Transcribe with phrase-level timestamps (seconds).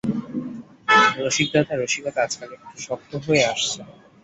[1.19, 3.79] রসিকদাদার রসিকতা আজকাল একটু শক্ত হয়ে আসছে!